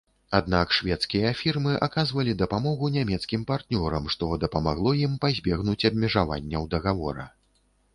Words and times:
Аднак 0.37 0.71
шведскія 0.77 1.33
фірмы 1.41 1.75
аказвалі 1.89 2.33
дапамогу 2.41 2.91
нямецкім 2.97 3.45
партнёрам, 3.55 4.11
што 4.17 4.33
дапамагло 4.49 4.99
ім 5.07 5.13
пазбегнуць 5.27 5.81
абмежаванняў 5.93 6.71
дагавора. 6.75 7.33